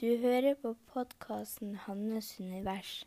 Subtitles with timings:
[0.00, 3.04] Du hører på podkasten 'Hannes univers'.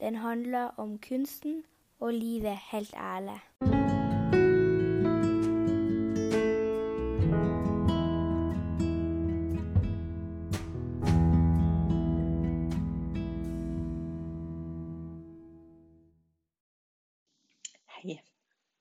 [0.00, 1.64] Den handler om kunsten
[2.00, 3.40] og livet helt ærlig.
[18.02, 18.20] Hei.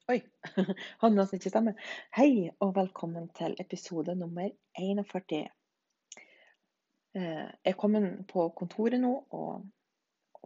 [0.09, 0.21] Oi,
[1.01, 1.75] Hannas ikke stemme.
[2.15, 5.47] Hei, og velkommen til episode nummer 41.
[7.17, 9.65] Eh, Jeg er kommet på kontoret nå og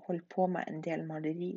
[0.08, 1.52] holder på med en del maleri.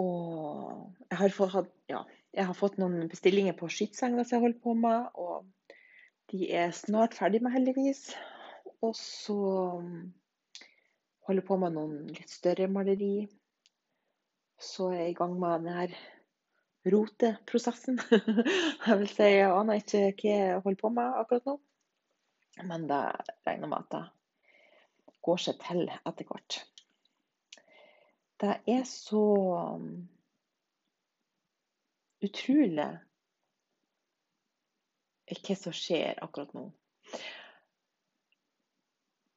[0.00, 2.00] Og jeg har fått, ja,
[2.32, 5.76] jeg har fått noen bestillinger på skytsenger som jeg holder på med, og
[6.32, 8.14] de er snart ferdig med, heldigvis.
[8.80, 9.36] Og så
[9.82, 10.08] mm,
[11.28, 13.28] holder jeg på med noen litt større maleri.
[14.62, 15.90] Så er jeg i gang med denne
[16.92, 18.00] roteprosessen.
[18.86, 21.54] Jeg vil si jeg aner ikke hva jeg holder på med akkurat nå.
[22.60, 23.00] Men det
[23.46, 24.02] regner med at det
[25.24, 26.58] går seg til etter hvert.
[28.42, 29.22] Det er så
[29.78, 29.88] um,
[32.26, 32.88] utrolig
[35.32, 36.66] hva som skjer akkurat nå.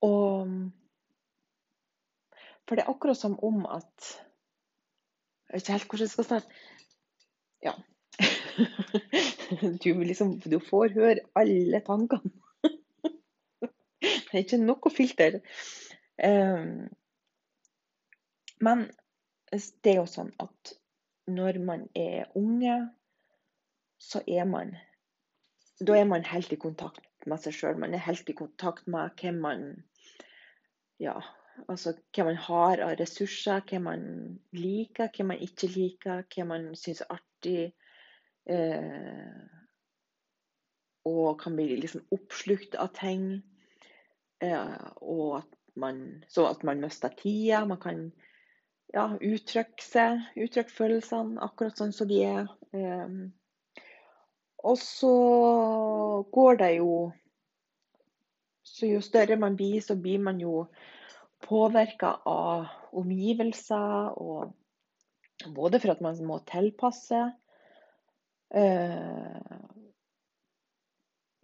[0.06, 0.50] Og
[2.66, 4.16] For det er akkurat som om at
[5.46, 6.64] Jeg vet ikke helt hvordan jeg skal starte.
[7.64, 7.76] Ja.
[9.84, 12.32] Du, liksom, du får høre alle tankene.
[14.36, 15.36] Det er ikke noe filter.
[16.20, 16.90] Um,
[18.68, 18.82] men
[19.56, 20.74] det er jo sånn at
[21.32, 22.76] når man er unge,
[23.96, 24.76] så er man
[25.80, 27.80] Da er man helt i kontakt med seg sjøl.
[27.80, 29.66] Man er helt i kontakt med hvem man
[31.00, 31.16] Ja,
[31.72, 34.06] altså hva man har av ressurser, hva man
[34.52, 37.66] liker, hva man ikke liker, hva man syns er artig.
[38.52, 39.44] Eh,
[41.08, 43.46] og kan bli liksom oppslukt av ting.
[44.44, 47.66] Eh, og at man, så at man mister tida.
[47.66, 48.12] Man kan
[48.94, 52.52] ja, uttrykke seg, uttrykke følelsene akkurat sånn som de er.
[52.76, 53.84] Eh,
[54.66, 55.16] og så
[56.34, 57.12] går det jo
[58.66, 60.66] Så jo større man blir, så blir man jo
[61.46, 62.66] påvirka av
[62.98, 64.18] omgivelser.
[64.18, 67.22] Og både for at man må tilpasse,
[68.50, 69.62] eh,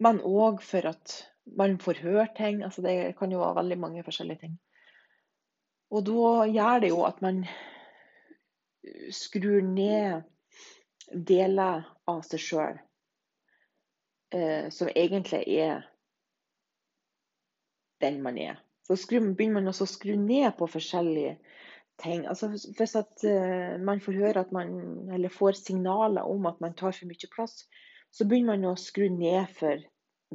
[0.02, 1.14] men òg for at
[1.46, 2.62] man får høre ting.
[2.64, 4.58] Altså det kan jo være veldig mange forskjellige ting.
[5.92, 7.44] Og da gjør det jo at man
[9.12, 10.22] skrur ned
[11.12, 12.78] deler av seg sjøl
[14.32, 15.82] eh, som egentlig er
[18.02, 18.56] den man er.
[18.86, 21.36] Så skru, begynner man også å skru ned på forskjellige
[22.02, 22.24] ting.
[22.26, 24.72] Altså Hvis at eh, man får høre at man,
[25.12, 27.62] eller får signaler om at man tar for mye plass,
[28.12, 29.84] så begynner man å skru ned for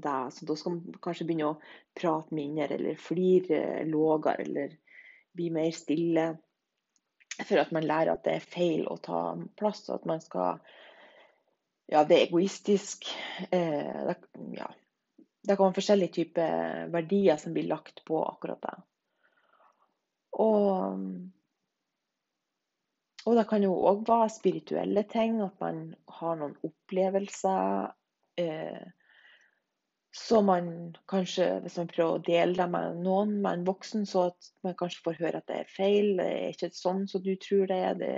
[0.04, 0.18] det.
[0.36, 1.60] Så da skal man kanskje begynne å
[1.98, 4.76] prate mindre, eller flire lavere, eller
[5.38, 6.28] bli mer stille.
[7.38, 9.22] For at man lærer at det er feil å ta
[9.60, 10.60] plass, og at man skal
[11.88, 13.06] Ja, det er egoistisk.
[13.48, 14.16] Eh, det,
[14.58, 14.68] ja.
[15.48, 18.74] Det kan være forskjellige typer verdier som blir lagt på akkurat det.
[20.44, 21.06] Og,
[23.24, 25.80] og det kan jo òg være spirituelle ting, at man
[26.20, 27.88] har noen opplevelser
[28.44, 28.84] eh,
[30.18, 34.30] som man kanskje, hvis man prøver å dele det med noen, med en voksen, så
[34.32, 37.36] at man kanskje får høre at det er feil, det er ikke sånn som du
[37.42, 38.00] tror det er.
[38.00, 38.14] Det,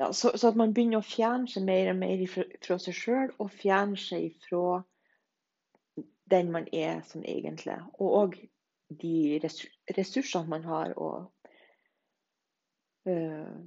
[0.00, 3.34] ja, så, så, at man begynner å fjerne seg mer og mer fra, seg sjøl,
[3.38, 4.80] og fjerne seg fra
[6.32, 7.76] den man er sånn egentlig.
[8.00, 8.38] Og òg
[9.04, 10.96] de ressursene man har.
[10.96, 11.28] Og,
[13.12, 13.60] øh,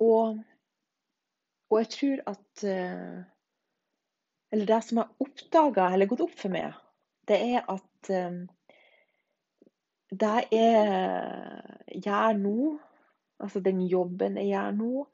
[0.00, 0.40] og,
[1.68, 3.20] og jeg tror at øh,
[4.52, 6.74] Eller det som har oppdaga, eller gått opp for meg,
[7.28, 8.42] det er at øh,
[10.12, 12.56] det jeg gjør nå,
[13.40, 15.06] altså den jobben jeg gjør nå,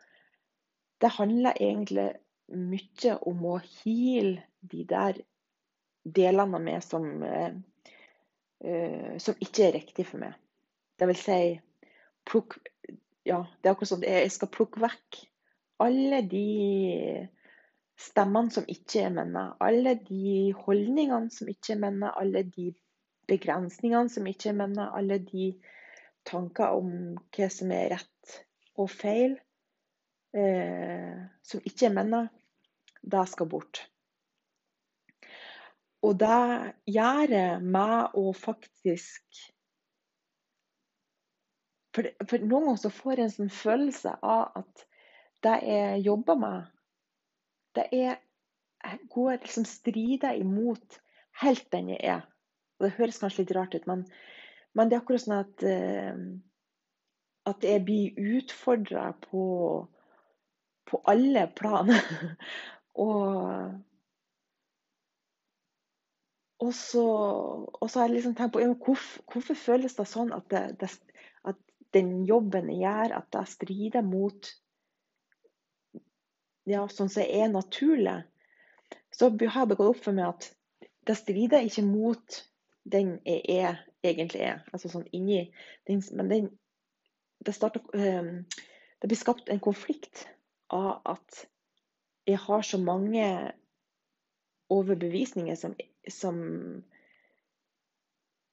[0.99, 2.09] det handler egentlig
[2.49, 5.21] mye om å heale de der
[6.03, 7.53] delene av meg som, uh,
[9.23, 10.35] som ikke er riktig for meg.
[10.99, 11.41] Det vil si
[12.27, 12.59] plukk,
[13.29, 15.21] ja, Det er akkurat som jeg skal plukke vekk
[15.85, 17.29] alle de
[17.99, 19.45] stemmene som ikke er mine.
[19.65, 22.13] Alle de holdningene som ikke er mine.
[22.21, 22.71] Alle de
[23.31, 24.89] begrensningene som ikke er mine.
[24.95, 25.51] Alle de
[26.29, 26.91] tanker om
[27.35, 28.39] hva som er rett
[28.79, 29.39] og feil,
[30.37, 32.25] eh, som ikke er mine.
[33.03, 33.85] Det skal bort.
[36.07, 39.49] Og det gjør meg å faktisk
[41.99, 44.85] for, for, noen ganger så får jeg en sånn følelse av at
[45.43, 46.69] det jeg jobber med,
[47.79, 48.17] det er
[48.85, 51.01] Jeg går liksom strider imot
[51.43, 52.21] helt den jeg er.
[52.79, 54.05] Og Det høres kanskje litt rart ut, men,
[54.75, 56.21] men det er akkurat sånn at, eh,
[57.51, 59.43] at jeg blir utfordra på,
[60.87, 61.91] på alle plan.
[63.07, 63.75] og,
[66.63, 67.05] og, så,
[67.67, 70.93] og så har jeg liksom tenkt på hvorfor, hvorfor føles det sånn at, det, det,
[71.51, 71.59] at
[71.99, 74.55] den jobben jeg gjør, at jeg strider mot
[76.69, 78.21] ja, sånn som er naturlig.
[79.15, 80.49] Så har det gått opp for meg at
[81.09, 82.41] det strider ikke mot
[82.89, 84.65] den jeg er, egentlig er.
[84.73, 85.49] Altså sånn inni
[85.89, 86.51] den, Men den,
[87.45, 88.45] det, starter, um,
[89.01, 90.27] det blir skapt en konflikt
[90.73, 91.47] av at
[92.29, 93.25] jeg har så mange
[94.69, 95.75] overbevisninger som,
[96.13, 96.37] som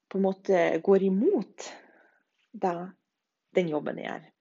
[0.08, 1.68] på en måte går imot
[2.56, 2.76] det,
[3.56, 4.32] den jobben jeg gjør.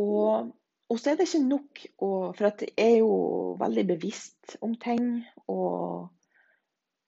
[0.00, 0.52] Og
[0.92, 3.12] og så er det ikke nok å For at jeg er jo
[3.60, 5.06] veldig bevisst om ting
[5.48, 6.10] og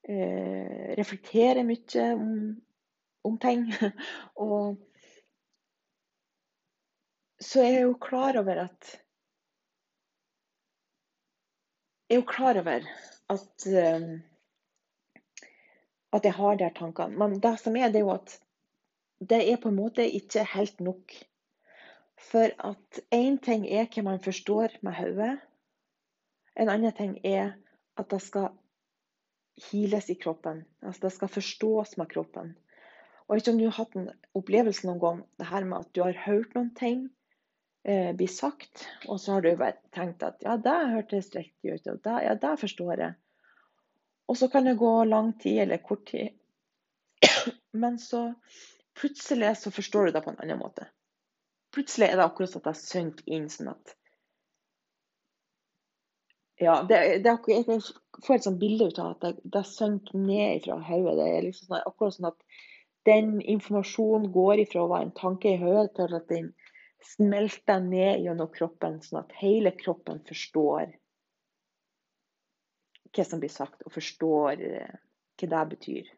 [0.09, 2.31] eh, reflekterer mye om,
[3.29, 3.67] om ting.
[4.45, 4.81] og
[7.45, 8.95] så er jeg jo klar over at
[12.05, 12.87] Jeg er jo klar over
[13.33, 14.09] at eh,
[16.15, 17.19] at jeg har de tankene.
[17.19, 18.37] Men det som er, det er jo at
[19.19, 21.15] det er på en måte ikke helt nok.
[22.31, 25.32] For at én ting er hva man forstår med hodet.
[26.56, 27.55] En annen ting er
[28.00, 28.53] at det skal
[29.71, 30.65] hiles i kroppen.
[30.82, 32.55] Altså det skal forstås med kroppen.
[33.29, 36.03] Og ikke om du har hatt en opplevelse noen gang det her med at du
[36.05, 37.06] har hørt noen ting
[37.88, 41.87] eh, bli sagt, og så har du bare tenkt at ja, det hørtes riktig ut,
[41.93, 43.15] og det, ja, det forstår jeg.
[44.29, 46.37] Og så kan det gå lang tid eller kort tid.
[47.85, 48.26] Men så
[48.99, 50.88] plutselig så forstår du det på en annen måte
[51.75, 53.94] plutselig er det akkurat som at jeg synker inn sånn at
[56.62, 59.65] Ja, det, det er akkurat, jeg får et sånt bilde ut av at det, det
[59.67, 61.17] synker ned fra hodet.
[61.19, 62.61] Det er liksom sånn, akkurat sånn at
[63.11, 66.53] den informasjonen går ifra å være en tanke i hodet til at den
[67.05, 70.94] smelter ned gjennom kroppen, sånn at hele kroppen forstår
[73.15, 74.94] hva som blir sagt, og forstår eh,
[75.43, 76.09] hva det betyr.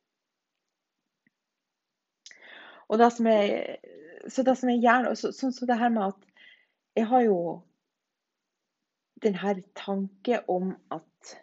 [2.87, 3.81] Og det som er
[4.29, 6.47] så det som jeg gjerne Sånn som det her med at
[6.97, 7.41] jeg har jo
[9.25, 11.37] den her tanke om at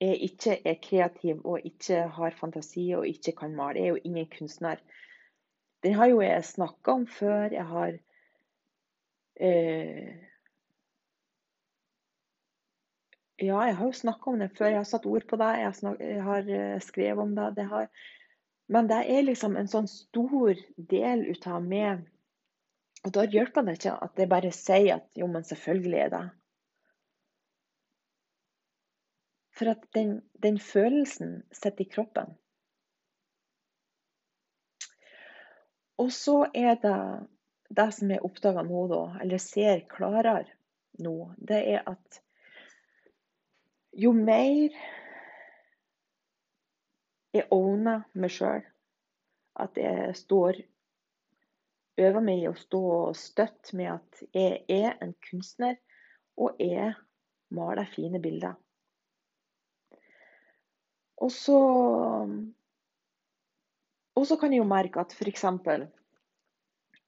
[0.00, 3.78] jeg ikke er kreativ og ikke har fantasi og ikke kan male.
[3.78, 4.82] Jeg er jo ingen kunstner.
[5.82, 7.52] Den har jo jeg snakka om før.
[7.52, 7.98] Jeg har
[9.40, 10.14] eh,
[13.42, 14.70] Ja, jeg har jo snakka om det før.
[14.70, 15.52] Jeg har satt ord på det.
[15.58, 17.48] Jeg har, snak, jeg har eh, skrevet om det.
[17.56, 17.88] det har,
[18.66, 22.04] men det er liksom en sånn stor del ut av meg.
[23.04, 26.22] Og da hjelper det ikke at jeg bare sier at jo, men selvfølgelig er det.
[29.54, 32.32] For at den, den følelsen sitter i kroppen.
[36.00, 36.98] Og så er det
[37.74, 40.48] det som jeg oppdaga nå, da, eller ser klarere
[41.04, 42.20] nå, det er at
[43.98, 44.74] jo mer
[47.34, 48.62] jeg owner meg sjøl.
[49.60, 50.62] At jeg står
[51.94, 52.80] Øver meg i å stå
[53.14, 55.76] støtt med at jeg er en kunstner,
[56.34, 56.88] og jeg
[57.54, 58.56] maler fine bilder.
[61.22, 61.58] Og så
[64.14, 65.44] Og så kan jeg jo merke at f.eks.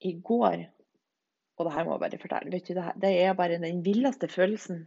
[0.06, 0.66] i går
[1.56, 2.52] Og det her må jeg bare fortelle.
[2.52, 4.86] vet du, det, er bare den villeste følelsen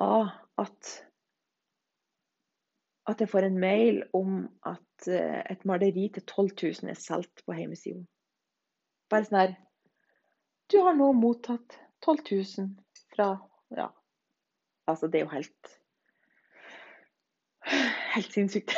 [0.00, 1.07] av at
[3.08, 6.50] at jeg får en mail om at eh, et maleri til 12
[6.84, 8.04] 000 er solgt på hjemmesida.
[9.08, 9.56] Bare sånn her
[10.68, 12.68] Du har nå mottatt 12 000
[13.14, 13.30] fra
[13.72, 13.88] Ja,
[14.88, 15.74] altså det er jo helt
[18.14, 18.72] Helt sinnssykt.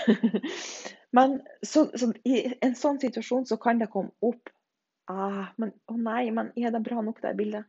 [1.16, 4.50] Men så, så, i en sånn situasjon så kan det komme opp
[5.10, 7.66] ah, men, Å nei, men er det bra nok, det bildet?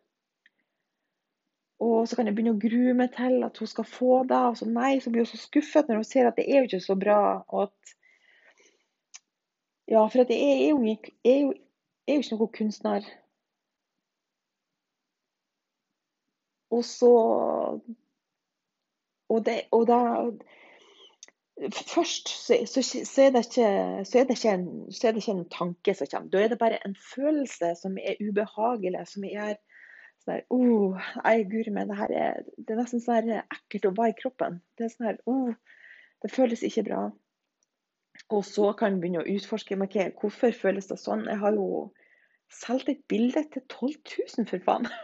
[1.82, 4.42] Og så kan jeg begynne å grue meg til at hun skal få det.
[4.52, 6.70] Og så nei, så blir hun så skuffet når hun ser at det er jo
[6.70, 7.22] ikke så bra.
[7.50, 7.96] Og at
[9.92, 11.54] Ja, for at jeg er jo, jeg er jo,
[12.08, 13.08] jeg er jo ikke noen kunstner.
[16.72, 17.12] Og så
[19.32, 20.00] Og, det, og da
[21.72, 25.50] Først så, så, så, er ikke, så, er ikke en, så, er det ikke en,
[25.50, 26.30] tanke som kommer.
[26.30, 29.56] Da er det bare en følelse som er ubehagelig, som er
[30.22, 34.14] sånn oh, Nei, guri meg, det her er, det er nesten sånn ekkelt å være
[34.14, 34.54] i kroppen.
[34.78, 35.52] Det er sånn her, oh,
[36.22, 37.02] det føles ikke bra.
[38.32, 41.24] Og så kan en begynne å utforske okay, hvorfor føles det sånn.
[41.30, 41.68] Jeg har jo
[42.52, 43.94] solgt et bilde til 12
[44.38, 44.86] 000, for faen.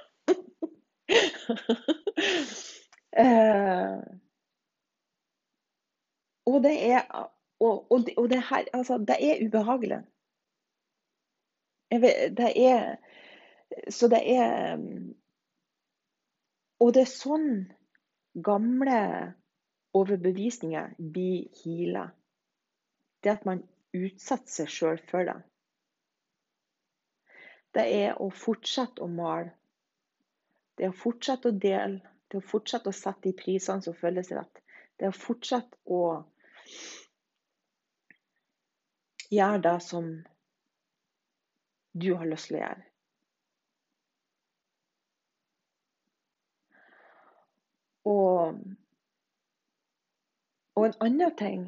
[3.24, 3.98] eh,
[6.48, 7.02] Og det er,
[7.60, 9.98] og, og, og det her, altså, det er ubehagelig.
[11.92, 12.96] Vet, det er
[13.90, 14.78] Så det er
[16.80, 17.50] Og det er sånn
[18.46, 18.98] gamle
[19.98, 22.04] overbevisninger blir heala.
[23.24, 23.64] Det at man
[23.98, 25.38] utsetter seg sjøl for det.
[27.74, 29.52] Det er å fortsette å male.
[30.78, 32.00] Det er å fortsette å dele.
[32.28, 34.62] Det er å fortsette å sette de prisene som føles rett.
[34.98, 36.02] Det er å fortsette å
[39.34, 40.12] gjøre det som
[41.98, 42.86] du har lyst til å gjøre.
[48.08, 48.60] Og,
[50.78, 51.64] og en annen ting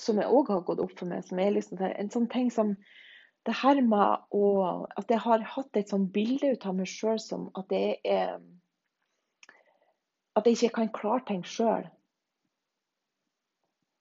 [0.00, 2.74] som jeg òg har gått opp for meg, som er liksom en sånn ting som
[3.48, 4.46] det her med å
[5.00, 8.36] At jeg har hatt et sånt bilde ut av meg sjøl som at jeg er
[10.36, 11.88] At jeg ikke kan klare ting sjøl.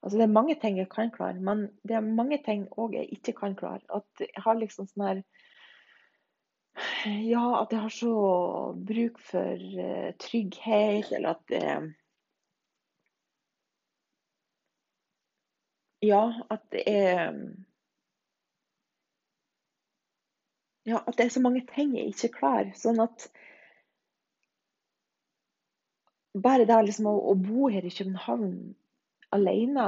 [0.03, 3.09] Altså, det er mange ting jeg kan klare, men det er mange ting òg jeg
[3.17, 3.81] ikke kan klare.
[3.91, 5.23] At jeg har liksom sånn her
[7.05, 8.13] Ja, at jeg har så
[8.87, 11.89] bruk for uh, trygghet, eller at uh,
[16.01, 17.31] Ja, at det er
[20.85, 22.71] Ja, at det er så mange ting jeg ikke klarer.
[22.75, 23.27] Sånn at
[26.43, 28.53] bare det liksom å, å bo her i København
[29.35, 29.87] alene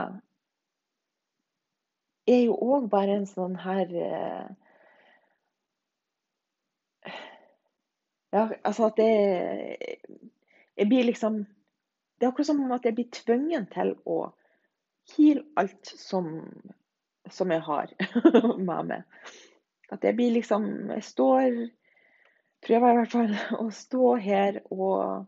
[2.30, 4.71] er jo òg bare en sånn her eh,
[8.32, 9.12] Ja, altså at det
[10.78, 11.44] Jeg blir liksom
[12.20, 14.18] Det er akkurat som at jeg blir tvunget til å
[15.16, 16.28] heale alt som,
[17.30, 17.90] som jeg har
[18.70, 19.04] med meg.
[19.92, 21.62] At jeg blir liksom Jeg står
[22.62, 25.26] Prøver i hvert fall å stå her, og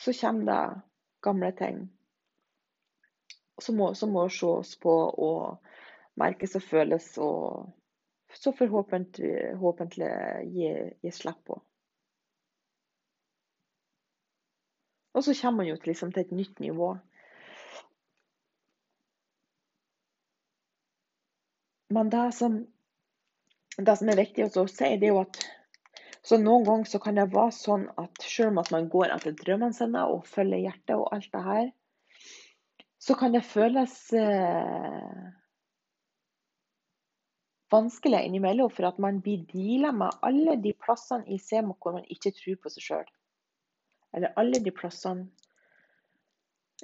[0.00, 0.80] så kommer det
[1.20, 1.82] gamle ting
[3.60, 4.94] som må, som må ses på
[5.26, 5.58] og
[6.18, 7.68] merkes og føles, og
[8.32, 10.12] så forhåpentlig
[10.48, 10.72] gi,
[11.04, 11.60] gi slipp på.
[15.12, 16.94] Og så kommer man jo til, liksom, til et nytt nivå.
[21.92, 22.62] Men det som,
[23.76, 25.42] det som er viktig å si, det er jo at
[26.22, 29.34] så noen ganger så kan det være sånn at selv om at man går etter
[29.36, 31.70] drømmene sine og følger hjertet og alt det her,
[33.02, 35.22] så kan det føles eh,
[37.74, 42.06] vanskelig innimellom, for at man blir deala med alle de plassene i Semo hvor man
[42.06, 43.10] ikke tror på seg sjøl.
[44.12, 45.28] Eller alle de plassene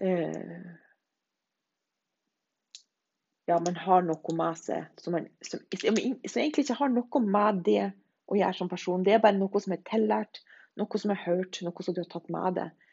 [0.00, 0.68] eh,
[3.48, 7.62] Ja, man har noe med seg som, man, som, som, egentlig ikke har noe med
[7.64, 7.84] det
[8.28, 9.04] å gjøre som person.
[9.04, 10.42] Det er bare noe som er tillært,
[10.76, 12.90] noe som er hørt, noe som du har tatt med deg.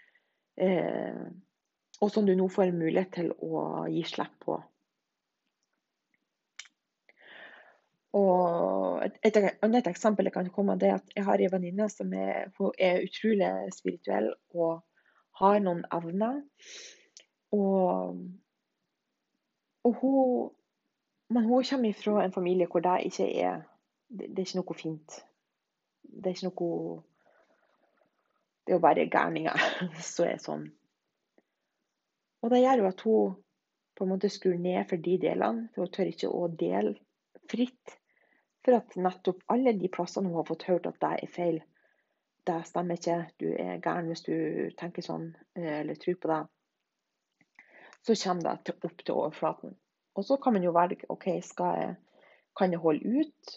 [0.63, 1.25] Eh,
[1.99, 4.55] og som du nå får en mulighet til å gi slipp på.
[8.04, 12.13] Og et, et, annet eksempel kan komme det er at jeg har en venninne som
[12.15, 14.83] er, er, utrolig spirituell og
[15.41, 16.39] har noen evner.
[17.55, 18.21] Og,
[19.83, 20.45] og hun,
[21.35, 23.65] men hun kommer fra en familie hvor det ikke er
[24.07, 25.19] det, det er ikke noe fint.
[26.05, 27.03] Det er ikke noe
[28.65, 29.65] Det er jo bare gærninger
[30.13, 30.69] som er sånn.
[32.41, 33.35] Og det gjør jo at hun
[33.95, 35.67] på en måte skrur ned for de delene.
[35.73, 36.95] For hun tør ikke å dele
[37.51, 37.99] fritt.
[38.65, 41.59] For at nettopp alle de plassene hun har fått hørt at det er feil,
[42.45, 44.35] det stemmer ikke, du er gæren hvis du
[44.77, 46.41] tenker sånn eh, eller tror på det,
[48.05, 49.77] så kommer det opp til overflaten.
[50.15, 51.95] Og så kan man jo velge OK, skal jeg,
[52.57, 53.55] kan jeg holde ut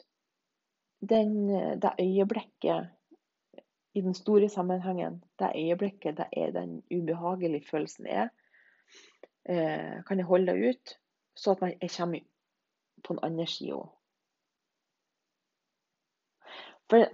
[1.09, 1.35] den,
[1.79, 2.89] det øyeblikket
[3.95, 8.33] i den store sammenhengen, det øyeblikket det er den ubehagelige følelsen er,
[9.49, 10.99] eh, kan jeg holde det ut,
[11.37, 12.21] så at jeg kommer
[13.05, 13.85] på den andre sida.
[16.89, 17.05] For,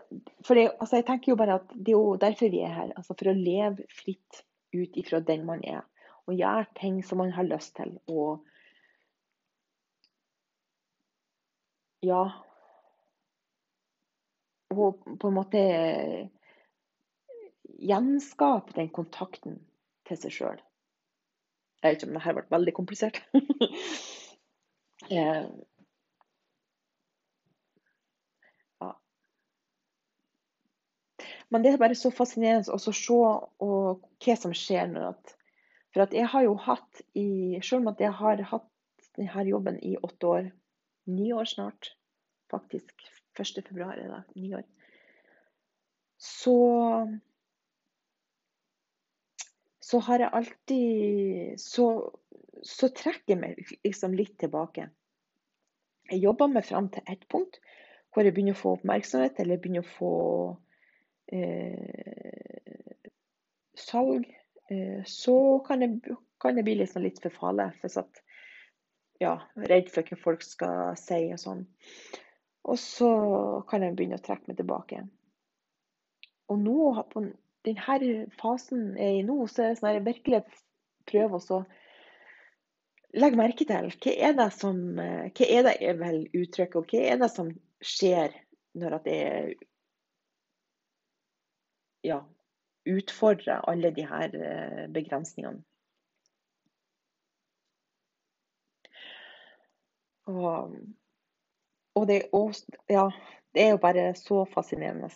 [0.47, 2.93] for det, altså jeg tenker jo bare at det er jo derfor vi er her.
[2.97, 5.83] altså For å leve fritt ut ifra den man er.
[6.29, 7.97] Og gjøre ting som man har lyst til.
[8.09, 8.45] Og
[12.05, 12.25] ja
[14.75, 15.61] Og på en måte
[17.85, 19.59] gjenskape den kontakten
[20.09, 20.63] til seg sjøl.
[21.83, 23.21] Jeg vet ikke om det her ble veldig komplisert.
[25.13, 25.47] eh,
[28.81, 28.91] ja.
[31.55, 35.13] Men det er bare så fascinerende å se og, hva som skjer nå.
[35.95, 38.71] For at jeg har jo hatt i Selv om at jeg har hatt
[39.15, 40.49] denne jobben i åtte år,
[41.07, 41.93] ni år snart,
[42.51, 43.05] faktisk
[43.39, 44.65] 1.2 er det ni år,
[46.19, 46.57] så
[49.85, 51.87] så har jeg alltid så,
[52.67, 54.89] så trekker jeg meg liksom litt tilbake.
[56.11, 57.61] Jeg jobber meg fram til ett punkt
[58.11, 60.13] hvor jeg begynner å få oppmerksomhet, eller begynner å få
[61.33, 63.09] eh,
[63.79, 64.29] salg.
[64.71, 66.01] Eh, så kan det,
[66.41, 67.77] kan det bli liksom litt forfallet.
[67.83, 68.23] For at,
[69.23, 69.39] ja,
[69.71, 71.65] redd for hva folk skal si og sånn.
[72.65, 73.13] Og så
[73.69, 75.05] kan jeg begynne å trekke meg tilbake.
[76.53, 76.79] Og nå,
[77.13, 77.25] på
[77.65, 80.41] denne fasen jeg er i nå, så er det sånn at jeg virkelig
[81.09, 81.65] prøver å
[83.15, 87.03] legge merke til hva er det som hva er det jeg vil uttrykke, og hva
[87.13, 87.53] er det som
[87.85, 88.35] skjer
[88.81, 89.55] når jeg
[92.05, 92.21] ja,
[92.85, 95.63] utfordre alle de her eh, begrensningene.
[100.27, 100.77] Og,
[101.95, 102.55] og, det, og
[102.89, 103.09] ja,
[103.55, 105.11] det er jo bare så fascinerende.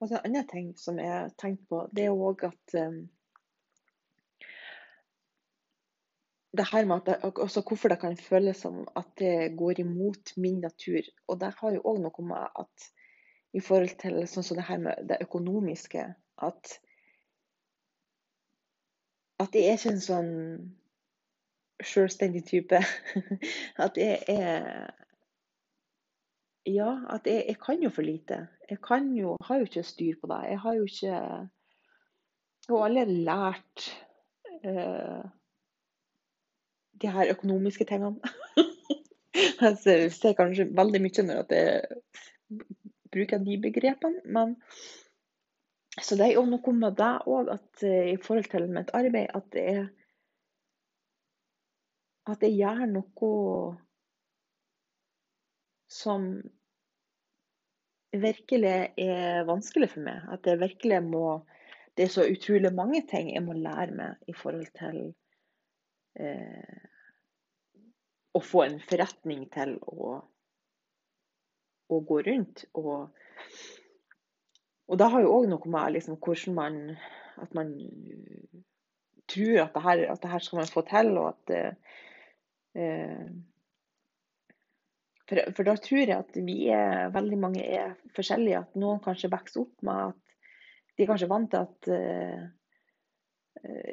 [0.00, 3.02] Og så En annen ting som jeg har tenkt på, det er òg at um,
[6.56, 10.32] det her med at det, altså Hvorfor det kan føles som at det går imot
[10.36, 11.04] min natur.
[11.28, 12.88] Og det har jo òg noe med at
[13.52, 16.04] i forhold til sånn som det her med det økonomiske
[16.40, 16.76] At,
[19.42, 20.30] at jeg er ikke en sånn
[21.84, 22.80] selvstendig type.
[23.84, 24.94] At jeg er
[26.68, 28.46] ja, at jeg, jeg, kan jo for lite.
[28.70, 30.40] Jeg kan jo, har jo ikke styr på det.
[30.50, 31.14] Jeg har jo ikke
[32.68, 33.86] Jeg har aldri lært
[34.68, 35.24] uh,
[37.02, 38.20] de her økonomiske tingene.
[39.66, 42.60] altså, jeg ser kanskje veldig mye når at jeg
[43.14, 44.56] bruker de begrepene, men
[46.00, 49.48] så det er jo noe med det òg, uh, i forhold til mitt arbeid, at
[49.54, 49.88] det er
[52.30, 53.30] at jeg gjør noe
[55.90, 56.26] som
[58.12, 60.22] virkelig er vanskelig for meg.
[60.30, 61.24] At jeg virkelig må
[61.98, 64.98] Det er så utrolig mange ting jeg må lære meg i forhold til
[66.22, 66.84] eh,
[68.32, 70.20] å få en forretning til å,
[71.96, 72.64] å gå rundt.
[72.78, 73.08] Og,
[74.90, 76.82] og det har jo òg noe med liksom, hvordan man
[77.40, 77.70] At man
[79.30, 81.52] tror at det, her, at det her skal man få til, og at
[82.74, 83.28] eh,
[85.30, 88.64] for, for, da tror jeg at vi er, veldig mange er forskjellige.
[88.64, 92.48] At noen kanskje vokser opp med at de er kanskje vant til at eh,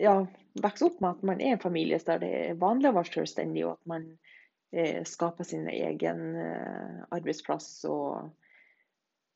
[0.02, 0.18] Ja,
[0.64, 3.66] vokser opp med at man er en familie der det er vanlig å være selvstendig,
[3.68, 4.06] og at man
[4.76, 7.86] uh, skaper sin egen uh, arbeidsplass.
[7.90, 8.32] Og,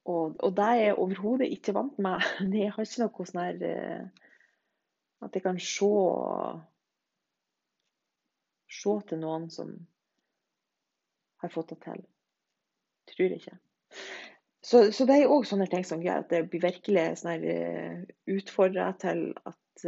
[0.05, 2.25] og, og, det er jeg overhodet ikke vant med.
[2.57, 4.09] Jeg har ikke noe sånn her
[5.21, 5.89] At jeg kan se,
[8.81, 9.75] se til noen som
[11.43, 12.01] har fått det til.
[13.11, 13.53] Tror ikke.
[14.65, 17.45] Så, så det er òg sånne ting som gjør at det blir virkelig sånn
[18.33, 19.85] utfordra til at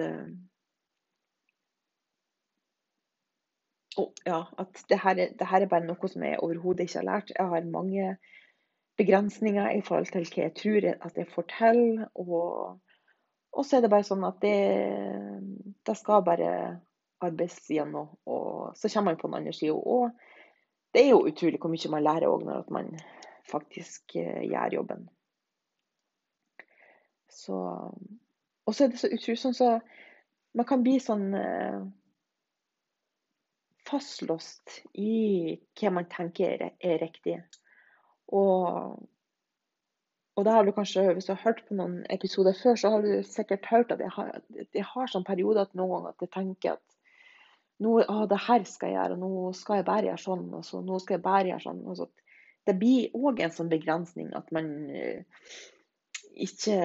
[3.97, 7.10] oh, ja, at det her, det her, er bare noe som jeg overhodet ikke har
[7.10, 7.34] lært.
[7.38, 8.15] Jeg har mange
[8.97, 12.06] begrensninger i forhold til hva jeg tror at jeg til.
[12.15, 12.79] Og,
[13.53, 14.58] og så er det bare sånn at det,
[15.86, 16.51] det skal bare
[17.23, 18.13] arbeides gjennom.
[18.25, 19.73] Og så kommer man på den andre sida.
[19.73, 20.12] Og
[20.93, 22.93] det er jo utrolig hvor mye man lærer òg når man
[23.49, 25.10] faktisk uh, gjør jobben.
[27.34, 27.58] Så
[28.65, 29.79] Og så er det så utrolig sånn så
[30.53, 31.82] Man kan bli sånn uh,
[33.87, 37.39] fastlåst i hva man tenker er, riktig.
[38.33, 38.97] Og,
[40.37, 43.05] og det har du kanskje, hvis du har hørt på noen episoder før, så har
[43.05, 46.33] du sikkert hørt at jeg har, jeg har sånn periode at noen ganger at jeg
[46.33, 46.83] tenker at
[47.83, 50.81] nå, å, det her skal jeg gjøre, nå skal jeg bare gjøre sånn, og så
[50.85, 51.81] nå skal jeg bare gjøre sånn.
[51.89, 52.09] Og så.
[52.63, 55.25] Det blir òg en sånn begrensning at man eh,
[56.45, 56.77] ikke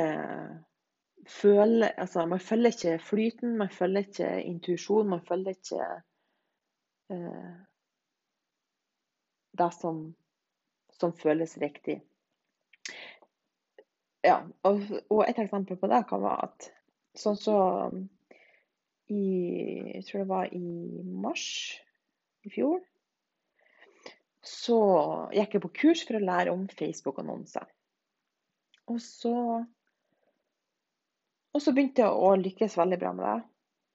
[1.29, 5.89] føler Altså, man følger ikke flyten, man følger ikke intuisjon, man følger ikke
[7.15, 7.57] eh,
[9.59, 10.15] det som,
[11.01, 12.01] som, føles riktig.
[14.23, 16.71] Ja, og, og, et eksempel på det kan være at
[17.19, 17.59] sånn så
[19.09, 19.25] i
[19.95, 21.49] Jeg tror det var i mars
[22.45, 22.83] i fjor.
[24.45, 24.79] Så
[25.35, 27.67] gikk jeg på kurs for å lære om Facebook-annonser.
[28.89, 29.35] Og så
[31.57, 33.39] Og så begynte jeg å lykkes veldig bra med det.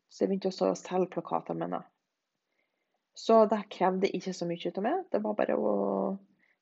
[0.10, 1.84] Så jeg begynte også å selge plakater det.
[3.14, 5.06] Så det krevde ikke så mye av meg.
[5.12, 5.74] Det var bare å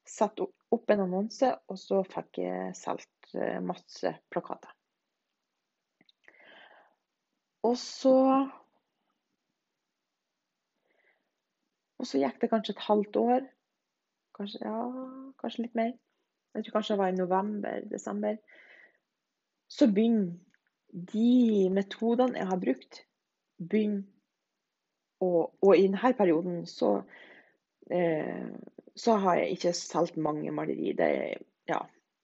[0.08, 4.74] sette opp en annonse, og så fikk jeg solgt eh, masse plakater.
[7.68, 8.18] Og så
[12.02, 13.44] Og så gikk det kanskje et halvt år.
[14.34, 14.78] Kanskje, ja,
[15.38, 15.92] kanskje litt mer.
[16.56, 18.40] Jeg tror kanskje det var i november-desember.
[19.70, 20.32] Så begynner
[21.12, 23.04] de metodene jeg har brukt,
[23.62, 24.02] begynner
[25.22, 26.96] Og, og i denne perioden så,
[27.92, 28.48] eh,
[28.98, 30.96] så har jeg ikke solgt mange maleri.
[30.98, 31.12] Det,
[31.70, 31.82] ja,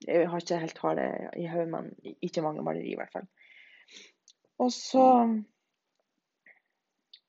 [0.08, 3.30] jeg har ikke helt har det i hodet, men ikke mange maleri i hvert fall.
[4.58, 5.06] Og så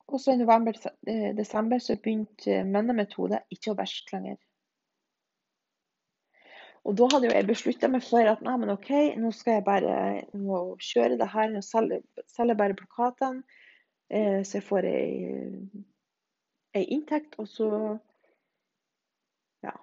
[0.09, 4.39] og så i november-desember eh, så begynte mennemetode ikke å verste lenger.
[6.89, 8.89] Og da hadde jo jeg beslutta meg for at nei, men OK,
[9.21, 9.97] nå skal jeg bare
[10.33, 11.51] nå kjøre det her.
[11.53, 13.45] Nå selger, jeg bare plakatene,
[14.09, 15.09] så jeg får ei,
[16.77, 17.37] ei inntekt.
[17.43, 17.69] Og så
[19.65, 19.75] ja.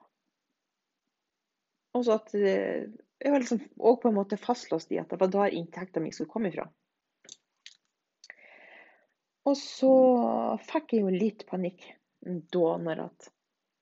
[1.93, 2.87] Og så at eh,
[3.21, 6.11] jeg var liksom òg på en måte fastlåst i at det var der inntekta mi
[6.13, 6.67] skulle komme ifra.
[9.45, 9.93] Og så
[10.65, 11.83] fikk jeg jo litt panikk
[12.25, 13.27] da, når at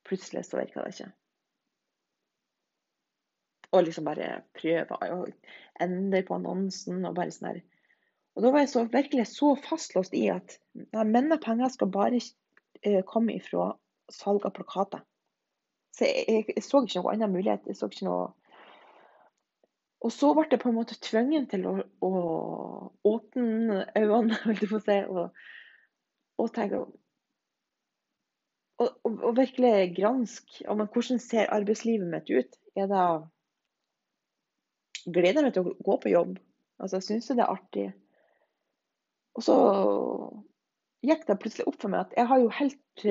[0.03, 1.11] plutselig så virka det ikke.
[3.73, 5.21] Og liksom bare prøve å
[5.81, 7.61] endre på annonsen og bare sånn her.
[8.33, 12.19] Og da var jeg så, virkelig så fastlåst i at nei, mine penger skal bare
[12.19, 13.73] uh, komme ifra
[14.11, 15.03] salg av plakater.
[15.93, 17.67] Så jeg, jeg, jeg, så ikke noen annen mulighet.
[17.69, 18.31] Jeg så ikke noe
[20.03, 22.11] Og så ble jeg på en måte tvunget til å, å
[23.07, 25.01] åpne øynene, holdt jeg på å si.
[25.07, 25.43] og
[26.41, 26.93] og tenke og,
[28.81, 32.57] og, og, virkelig granske om hvordan ser arbeidslivet mitt ut.
[32.75, 33.05] Er det
[35.03, 36.37] Gleder jeg meg til å gå på jobb?
[36.79, 37.85] Altså, Syns jeg det er artig?
[39.33, 39.55] Og så
[41.03, 43.05] gikk det plutselig opp for meg at jeg har jo helt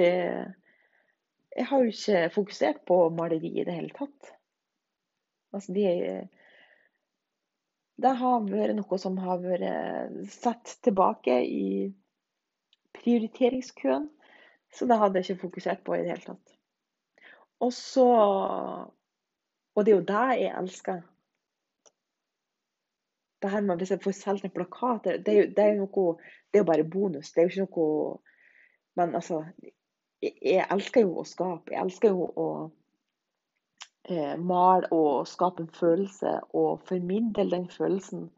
[1.53, 4.31] Jeg har jo ikke fokusert på maleri i det hele tatt.
[5.53, 6.29] Altså, de
[8.03, 11.93] Det har vært noe som har vært satt tilbake i
[12.97, 14.09] prioriteringskøen.
[14.73, 16.57] Så det hadde jeg ikke fokusert på i det hele tatt.
[17.61, 18.09] Og så
[19.75, 21.03] Og det er jo det jeg elsker.
[23.43, 26.19] Det her med Hvis jeg får solgt en plakat, det er, jo, det er noe
[26.21, 27.33] Det er jo bare bonus.
[27.33, 28.21] Det er jo ikke noe
[28.97, 29.45] Men altså
[30.23, 31.73] Jeg elsker jo å skape.
[31.73, 32.47] Jeg elsker jo å
[34.07, 38.29] eh, male og skape en følelse og formidle den følelsen.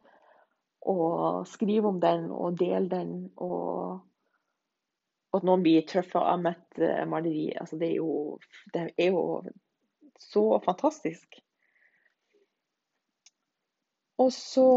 [0.81, 4.01] Og skrive om den og dele den og
[5.35, 8.39] at noen blir truffet av mitt eh, maleri, altså det, er jo,
[8.75, 9.23] det er jo
[10.21, 11.41] så fantastisk.
[14.19, 14.69] Og så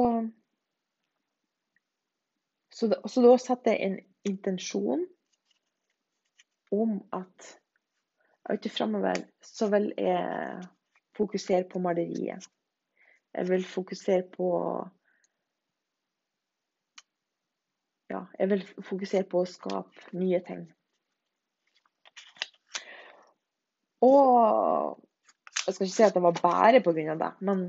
[2.78, 3.97] så, da, så da satte jeg en
[4.30, 5.06] intensjon
[6.71, 7.47] om at
[8.54, 10.67] ute framover så vil jeg
[11.17, 12.45] fokusere på maleriet.
[13.34, 14.50] Jeg vil fokusere på
[18.10, 20.67] ja, jeg vil fokusere på å skape nye ting.
[24.06, 25.02] Og
[25.65, 27.17] jeg skal ikke si at det var bare pga.
[27.17, 27.65] det, men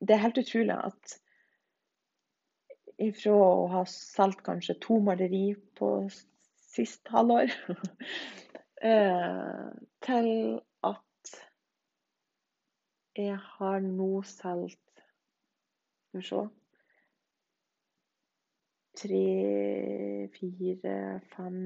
[0.00, 1.16] det er helt utrolig at
[3.00, 5.90] ifra å ha solgt kanskje to maleri på
[6.70, 7.52] sist halvår,
[8.90, 9.68] eh,
[10.06, 10.30] til
[10.86, 11.34] at
[13.18, 14.78] jeg har nå solgt
[16.10, 16.40] Skal vi se
[19.00, 19.24] tre,
[20.36, 20.96] fire,
[21.34, 21.60] fem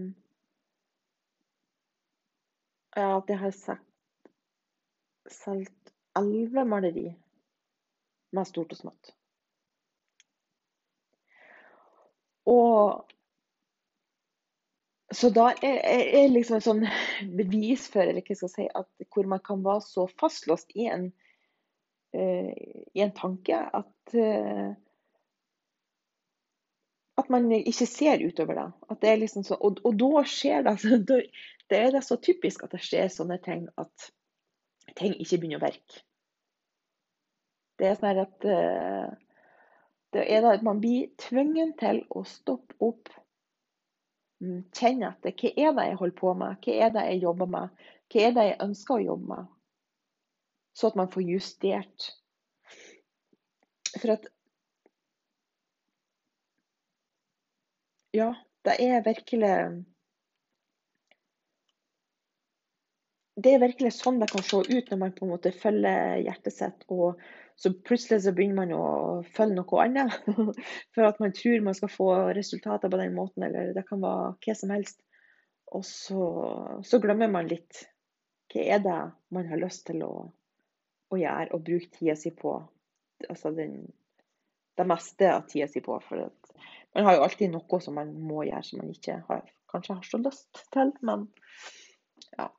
[2.94, 3.54] Ja, at jeg har
[5.34, 7.08] solgt elleve maleri
[8.34, 9.12] med stort og smått.
[12.50, 13.10] Og
[15.14, 15.78] så da er,
[16.18, 16.86] er liksom et sånn
[17.38, 21.06] bevis for eller hva skal si, at hvor man kan være så fastlåst i en,
[22.16, 24.74] uh, i en tanke at uh,
[27.20, 28.96] at man ikke ser utover det.
[29.02, 30.98] Det liksom så, og, og da skjer det altså,
[31.70, 34.10] Det er det så typisk at det skjer sånne ting at
[34.98, 36.02] ting ikke begynner å virke.
[37.78, 39.12] Det er sånn at uh,
[40.14, 43.10] det er da at man blir tvungen til å stoppe opp,
[44.44, 47.50] mm, kjenne etter hva er det jeg holder på med, hva er det jeg jobber
[47.56, 47.82] med,
[48.12, 49.48] hva er det jeg ønsker å jobbe med.
[50.74, 52.06] Så at man får justert.
[53.94, 54.30] For at
[58.14, 58.30] ja,
[58.66, 59.56] det er virkelig
[63.34, 66.54] Det er virkelig sånn det kan se ut når man på en måte følger hjertet
[66.54, 67.18] sitt, og
[67.56, 68.86] så plutselig så begynner man å
[69.36, 70.14] følge noe annet.
[70.94, 74.32] For at man tror man skal få resultater på den måten, eller det kan være
[74.42, 75.00] hva som helst.
[75.74, 76.24] Og så,
[76.86, 77.84] så glemmer man litt
[78.52, 79.00] hva er det
[79.34, 80.12] man har lyst til å,
[81.10, 82.56] å gjøre og bruke tida si på.
[83.30, 83.78] Altså den,
[84.76, 85.96] det meste av tida si på.
[86.06, 86.26] For
[86.94, 90.10] man har jo alltid noe som man må gjøre som man ikke har, kanskje har
[90.10, 90.92] så lyst til.
[91.06, 91.28] Men
[92.34, 92.50] ja.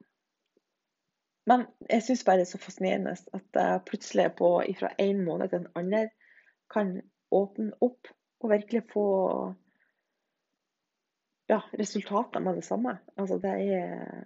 [1.46, 5.52] Men jeg syns bare det er så fascinerende at jeg plutselig på, fra en måned
[5.52, 6.10] til en annen
[6.74, 6.96] kan
[7.32, 8.10] åpne opp
[8.42, 9.06] og virkelig få
[11.50, 12.98] ja, resultatene med det samme.
[13.18, 14.26] Altså det er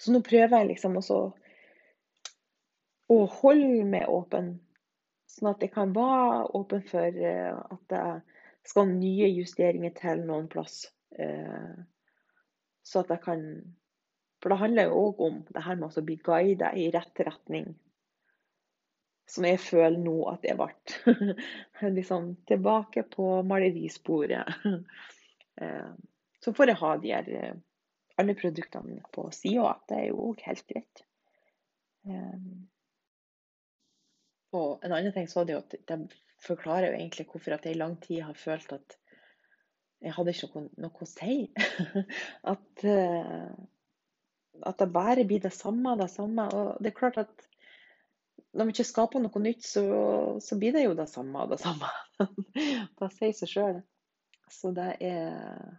[0.00, 1.18] Så nå prøver jeg liksom også
[3.10, 4.54] å holde meg åpen,
[5.28, 8.04] sånn at jeg kan være åpen for eh, at det
[8.70, 10.86] skal nye justeringer til noen plass.
[11.18, 11.74] Eh,
[12.86, 13.44] så at jeg kan
[14.40, 17.72] For det handler jo òg om det her med å bli guidet i rett retning.
[19.30, 21.34] Som jeg føler nå at jeg ble.
[21.98, 24.60] liksom tilbake på malerisporet.
[25.60, 25.88] Eh,
[26.40, 27.26] så får jeg ha de her
[28.22, 29.74] alle produktene på sida.
[29.90, 31.02] Det er jo òg helt greit.
[34.56, 35.98] Og en annen ting så det jo at de
[36.46, 38.96] forklarer jo egentlig hvorfor at jeg i lang tid har følt at
[40.00, 41.34] jeg hadde ikke noe, noe å si.
[42.54, 42.84] at,
[44.66, 46.46] at det bare blir det samme, og det samme.
[46.54, 47.46] Og det er klart at
[48.52, 49.84] når vi ikke skaper noe nytt, så,
[50.42, 51.90] så blir det jo det samme og det samme.
[52.98, 53.80] det sier seg sjøl.
[54.50, 55.78] Så det er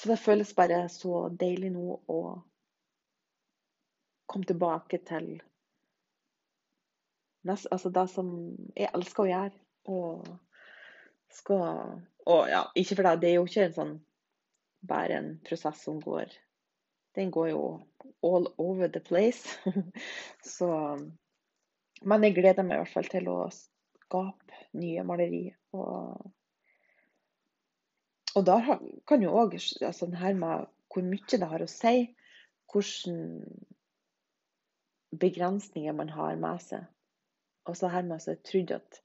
[0.00, 2.20] Så det føles bare så deilig nå å
[4.30, 5.34] komme tilbake til
[7.44, 8.30] altså det som
[8.76, 9.58] jeg elsker å gjøre.
[9.92, 10.30] Og
[11.32, 13.92] skal Og ja, ikke for det, det er jo ikke en sånn
[14.80, 16.32] bare en prosess som går
[17.14, 17.62] Den går jo
[18.22, 19.58] all over the place.
[20.42, 20.68] Så
[22.02, 25.42] Men jeg gleder meg i hvert fall til å skape nye maleri.
[25.76, 26.30] Og,
[28.34, 28.56] og da
[29.08, 32.08] kan jo òg altså det her med hvor mye det har å si,
[32.72, 33.12] hvilke
[35.20, 36.88] begrensninger man har med seg.
[37.68, 39.02] Og så her med så trodd at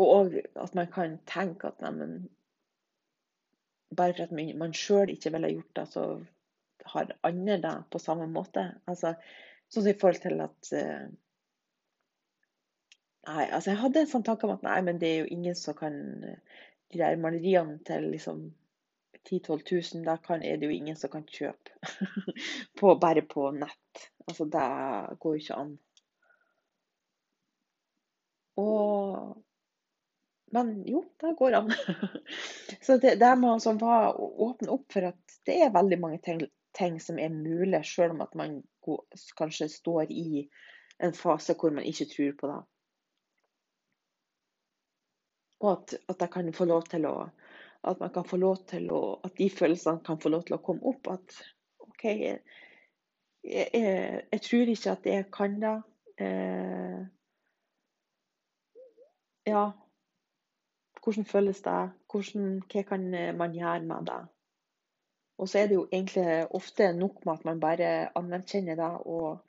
[0.00, 2.30] Og at man kan tenke at neimen
[3.96, 6.04] bare for at man sjøl ikke ville gjort det, så
[6.92, 8.66] har andre da på samme måte.
[8.90, 9.14] Altså,
[9.70, 11.10] sånn i forhold til at uh,
[13.28, 15.56] Nei, altså jeg hadde en sånn tanke om at nei, men det er jo ingen
[15.58, 18.46] som kan De der maleriene til liksom
[19.28, 21.76] 10 000-12 000, da kan, er det jo ingen som kan kjøpe.
[22.80, 24.06] på, bare på nett.
[24.26, 24.64] Altså, det
[25.20, 25.74] går jo ikke an.
[28.60, 29.44] Og
[30.50, 31.68] Men jo, det går an.
[32.86, 36.40] Så det, det må altså bare åpne opp for at det er veldig mange ting,
[36.78, 38.60] ting som er mulig, selv om at man
[39.38, 40.48] kanskje står i
[41.02, 42.60] en fase hvor man ikke tror på det.
[45.60, 47.14] Og at, at jeg kan få lov til å
[47.82, 50.64] at man kan få lov til å At de følelsene kan få lov til å
[50.64, 51.08] komme opp.
[51.08, 51.36] At
[51.80, 52.40] OK, jeg,
[53.44, 55.76] jeg, jeg tror ikke at jeg kan det.
[56.20, 56.98] Eh,
[59.48, 59.64] ja,
[61.00, 61.78] hvordan føles det?
[62.12, 63.08] Hvordan, hva kan
[63.40, 64.20] man gjøre med det?
[65.40, 69.40] Og så er det jo egentlig ofte nok med at man bare anerkjenner det, og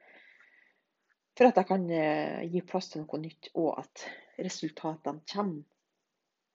[1.38, 4.06] for at det kan eh, gi plass til noe nytt, og at
[4.39, 5.65] resultatene kommer.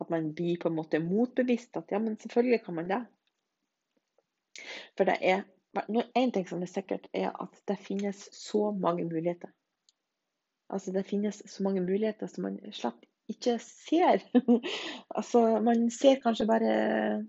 [0.01, 3.03] At man blir på en måte motbevisst at ja, men selvfølgelig kan man det.
[4.97, 5.45] For det er
[6.17, 9.53] én ting som er sikkert, er at det finnes så mange muligheter.
[10.69, 14.25] Altså det finnes så mange muligheter som man slett ikke ser.
[15.19, 17.27] altså, man ser kanskje bare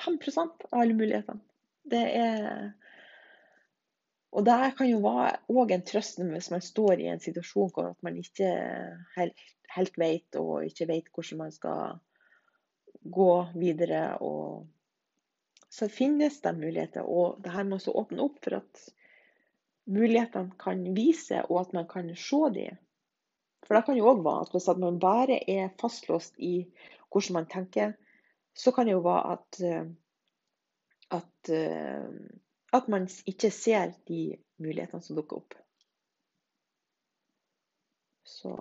[0.00, 1.40] 5% av alle mulighetene.
[1.88, 2.72] Det er
[4.36, 7.94] Og det kan jo være òg en trøst hvis man står i en situasjon hvor
[8.04, 8.50] man ikke
[9.14, 11.96] helt, helt vet, og ikke vet hvordan man skal
[13.02, 14.18] gå videre.
[14.20, 14.66] Og
[15.72, 17.08] så finnes det muligheter.
[17.08, 18.84] Og det her må også åpne opp for at
[19.88, 22.76] mulighetene kan vise, og at man kan se dem.
[23.66, 26.68] For det kan jo òg være at hvis man bare er fastlåst i
[27.08, 27.96] hvordan man tenker,
[28.58, 29.86] så kan det jo være at, eh,
[31.10, 32.10] at, eh,
[32.72, 35.54] at man ikke ser de mulighetene som dukker opp.
[38.26, 38.54] Så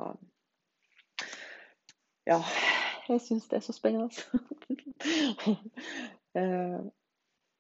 [2.27, 2.41] ja,
[3.07, 4.11] jeg syns det er så spennende.
[6.37, 6.81] Eh,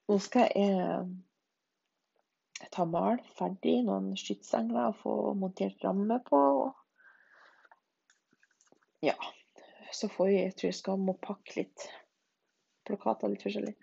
[0.09, 1.05] nå skal jeg
[2.73, 6.41] ta mal ferdig noen skytsengler og få montert ramme på.
[9.01, 9.15] Ja.
[9.93, 11.87] Så får jeg, jeg tror jeg skal må pakke litt
[12.87, 13.75] plakater, litt forskjellig.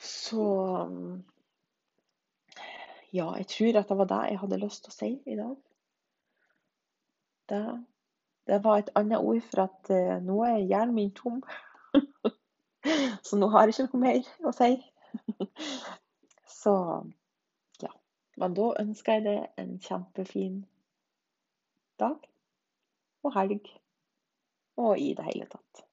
[0.00, 0.44] Så
[3.12, 5.56] Ja, jeg tror at det var det jeg hadde lyst til å si i dag.
[7.50, 7.62] Det,
[8.46, 11.40] det var et annet ord for at uh, nå er hjernen min tom.
[13.26, 14.70] Så nå har jeg ikke noe mer å si.
[16.60, 16.74] Så
[17.82, 17.90] ja.
[18.38, 20.62] Men da ønsker jeg deg en kjempefin
[22.00, 22.30] dag
[23.26, 23.66] og helg
[24.80, 25.89] og i det hele tatt.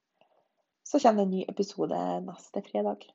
[0.87, 3.09] Så kommer det en ny episode neste fredag.